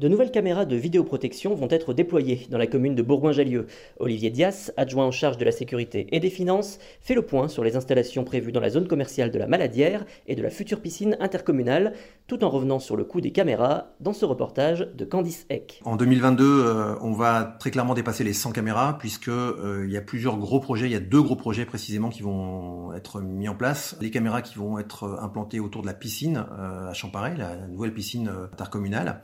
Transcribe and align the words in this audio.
De 0.00 0.08
nouvelles 0.08 0.30
caméras 0.30 0.64
de 0.64 0.76
vidéoprotection 0.76 1.54
vont 1.54 1.68
être 1.68 1.92
déployées 1.92 2.46
dans 2.48 2.56
la 2.56 2.66
commune 2.66 2.94
de 2.94 3.02
Bourgoin-Jallieu. 3.02 3.66
Olivier 3.98 4.30
Dias, 4.30 4.72
adjoint 4.78 5.04
en 5.04 5.10
charge 5.10 5.36
de 5.36 5.44
la 5.44 5.52
sécurité 5.52 6.06
et 6.12 6.20
des 6.20 6.30
finances, 6.30 6.78
fait 7.02 7.12
le 7.12 7.20
point 7.20 7.48
sur 7.48 7.62
les 7.62 7.76
installations 7.76 8.24
prévues 8.24 8.50
dans 8.50 8.60
la 8.60 8.70
zone 8.70 8.88
commerciale 8.88 9.30
de 9.30 9.38
la 9.38 9.46
Maladière 9.46 10.06
et 10.26 10.36
de 10.36 10.42
la 10.42 10.48
future 10.48 10.80
piscine 10.80 11.18
intercommunale, 11.20 11.92
tout 12.28 12.44
en 12.44 12.48
revenant 12.48 12.78
sur 12.78 12.96
le 12.96 13.04
coût 13.04 13.20
des 13.20 13.30
caméras 13.30 13.88
dans 14.00 14.14
ce 14.14 14.24
reportage 14.24 14.88
de 14.94 15.04
Candice 15.04 15.44
Eck. 15.50 15.82
En 15.84 15.96
2022, 15.96 16.44
euh, 16.44 16.94
on 17.02 17.12
va 17.12 17.58
très 17.60 17.70
clairement 17.70 17.92
dépasser 17.92 18.24
les 18.24 18.32
100 18.32 18.52
caméras 18.52 18.96
puisque 18.98 19.28
euh, 19.28 19.84
il 19.84 19.92
y 19.92 19.98
a 19.98 20.00
plusieurs 20.00 20.38
gros 20.38 20.60
projets, 20.60 20.86
il 20.86 20.92
y 20.92 20.96
a 20.96 21.00
deux 21.00 21.20
gros 21.20 21.36
projets 21.36 21.66
précisément 21.66 22.08
qui 22.08 22.22
vont 22.22 22.94
être 22.94 23.20
mis 23.20 23.50
en 23.50 23.54
place. 23.54 23.98
Les 24.00 24.10
caméras 24.10 24.40
qui 24.40 24.56
vont 24.56 24.78
être 24.78 25.18
implantées 25.20 25.60
autour 25.60 25.82
de 25.82 25.88
la 25.88 25.92
piscine 25.92 26.46
euh, 26.58 26.88
à 26.88 26.94
Champaret, 26.94 27.36
la 27.36 27.66
nouvelle 27.66 27.92
piscine 27.92 28.30
intercommunale, 28.50 29.20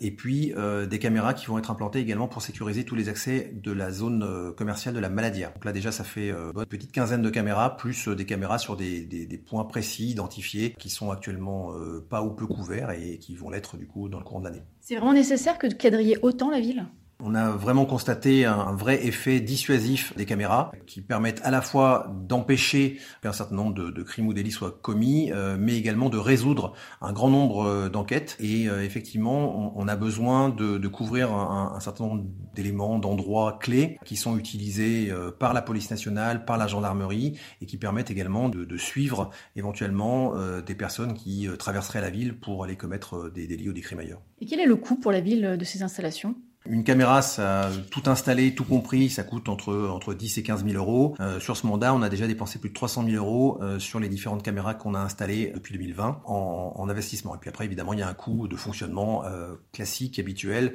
et 0.00 0.10
puis 0.10 0.19
euh, 0.26 0.86
des 0.86 0.98
caméras 0.98 1.34
qui 1.34 1.46
vont 1.46 1.58
être 1.58 1.70
implantées 1.70 2.00
également 2.00 2.28
pour 2.28 2.42
sécuriser 2.42 2.84
tous 2.84 2.94
les 2.94 3.08
accès 3.08 3.52
de 3.54 3.72
la 3.72 3.90
zone 3.90 4.22
euh, 4.22 4.52
commerciale 4.52 4.94
de 4.94 5.00
la 5.00 5.08
Maladière. 5.08 5.52
Donc 5.52 5.64
là 5.64 5.72
déjà 5.72 5.92
ça 5.92 6.04
fait 6.04 6.30
euh, 6.30 6.52
une 6.54 6.66
petite 6.66 6.92
quinzaine 6.92 7.22
de 7.22 7.30
caméras, 7.30 7.76
plus 7.76 8.08
des 8.08 8.26
caméras 8.26 8.58
sur 8.58 8.76
des, 8.76 9.42
points 9.46 9.64
précis 9.64 10.10
identifiés 10.10 10.74
qui 10.78 10.90
sont 10.90 11.10
actuellement 11.10 11.72
pas 12.08 12.22
ou 12.22 12.30
peu 12.30 12.46
couverts 12.46 12.90
et 12.90 13.18
qui 13.18 13.34
vont 13.34 13.50
l'être 13.50 13.76
du 13.76 13.86
coup 13.86 14.08
dans 14.08 14.18
le 14.18 14.24
courant 14.24 14.40
de 14.40 14.44
l'année. 14.44 14.62
C'est 14.80 14.96
vraiment 14.96 15.12
nécessaire 15.12 15.58
que 15.58 15.66
de 15.66 15.74
quadriller 15.74 16.18
autant 16.22 16.50
la 16.50 16.60
ville? 16.60 16.86
On 17.22 17.34
a 17.34 17.50
vraiment 17.50 17.84
constaté 17.84 18.44
un 18.44 18.72
vrai 18.72 19.06
effet 19.06 19.40
dissuasif 19.40 20.16
des 20.16 20.26
caméras 20.26 20.72
qui 20.86 21.00
permettent 21.00 21.40
à 21.44 21.50
la 21.50 21.62
fois 21.62 22.10
d'empêcher 22.28 22.98
qu'un 23.22 23.32
certain 23.32 23.54
nombre 23.54 23.74
de, 23.74 24.02
crimes 24.02 24.28
ou 24.28 24.34
délits 24.34 24.50
soient 24.50 24.78
commis, 24.82 25.30
euh, 25.32 25.56
mais 25.58 25.76
également 25.76 26.08
de 26.08 26.18
résoudre 26.18 26.74
un 27.00 27.12
grand 27.12 27.28
nombre 27.28 27.64
euh, 27.64 27.88
d'enquêtes. 27.88 28.36
Et 28.40 28.68
euh, 28.68 28.84
effectivement, 28.84 29.76
on, 29.78 29.88
a 29.88 29.96
besoin 29.96 30.48
de, 30.48 30.88
couvrir 30.88 31.32
un, 31.32 31.78
certain 31.80 32.04
nombre 32.04 32.24
d'éléments, 32.54 32.98
d'endroits 32.98 33.58
clés 33.60 33.98
qui 34.04 34.16
sont 34.16 34.36
utilisés 34.36 35.12
par 35.38 35.52
la 35.52 35.62
police 35.62 35.90
nationale, 35.90 36.44
par 36.44 36.58
la 36.58 36.66
gendarmerie, 36.66 37.38
et 37.60 37.66
qui 37.66 37.76
permettent 37.76 38.10
également 38.10 38.48
de, 38.48 38.76
suivre 38.76 39.30
éventuellement 39.56 40.34
des 40.60 40.74
personnes 40.74 41.14
qui 41.14 41.48
traverseraient 41.58 42.00
la 42.00 42.10
ville 42.10 42.38
pour 42.38 42.64
aller 42.64 42.76
commettre 42.76 43.30
des 43.30 43.46
délits 43.46 43.68
ou 43.68 43.72
des 43.72 43.80
crimes 43.80 44.00
ailleurs. 44.00 44.22
Et 44.40 44.46
quel 44.46 44.60
est 44.60 44.66
le 44.66 44.76
coût 44.76 44.96
pour 44.96 45.12
la 45.12 45.20
ville 45.20 45.56
de 45.58 45.64
ces 45.64 45.82
installations? 45.82 46.34
Une 46.70 46.84
caméra, 46.84 47.20
ça, 47.20 47.68
tout 47.90 48.02
installé, 48.06 48.54
tout 48.54 48.64
compris, 48.64 49.10
ça 49.10 49.24
coûte 49.24 49.48
entre, 49.48 49.74
entre 49.88 50.14
10 50.14 50.38
et 50.38 50.42
15 50.42 50.64
000 50.64 50.76
euros. 50.76 51.16
Euh, 51.18 51.40
sur 51.40 51.56
ce 51.56 51.66
mandat, 51.66 51.92
on 51.92 52.02
a 52.02 52.08
déjà 52.08 52.28
dépensé 52.28 52.60
plus 52.60 52.68
de 52.68 52.74
300 52.74 53.04
000 53.06 53.16
euros 53.16 53.58
euh, 53.60 53.80
sur 53.80 53.98
les 53.98 54.08
différentes 54.08 54.44
caméras 54.44 54.74
qu'on 54.74 54.94
a 54.94 55.00
installées 55.00 55.50
depuis 55.52 55.74
2020 55.74 56.22
en, 56.24 56.72
en, 56.76 56.88
investissement. 56.88 57.34
Et 57.34 57.38
puis 57.38 57.50
après, 57.50 57.64
évidemment, 57.64 57.92
il 57.92 57.98
y 57.98 58.02
a 58.02 58.08
un 58.08 58.14
coût 58.14 58.46
de 58.46 58.56
fonctionnement 58.56 59.24
euh, 59.24 59.54
classique, 59.72 60.18
habituel, 60.18 60.74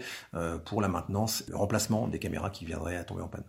pour 0.65 0.81
la 0.81 0.87
maintenance, 0.87 1.43
le 1.47 1.55
remplacement 1.55 2.07
des 2.07 2.19
caméras 2.19 2.49
qui 2.49 2.65
viendraient 2.65 2.97
à 2.97 3.03
tomber 3.03 3.21
en 3.21 3.27
panne. 3.27 3.43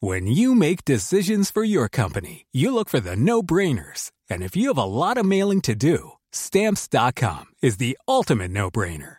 When 0.00 0.28
you 0.28 0.54
make 0.54 0.84
decisions 0.84 1.50
for 1.50 1.64
your 1.64 1.88
company, 1.88 2.46
you 2.52 2.72
look 2.72 2.88
for 2.88 3.00
the 3.00 3.16
no-brainers. 3.16 4.12
And 4.30 4.42
if 4.42 4.56
you 4.56 4.68
have 4.68 4.78
a 4.78 4.84
lot 4.84 5.18
of 5.18 5.26
mailing 5.26 5.60
to 5.62 5.74
do, 5.74 6.12
stamps.com 6.32 7.46
is 7.62 7.78
the 7.78 7.98
ultimate 8.06 8.52
no-brainer. 8.52 9.18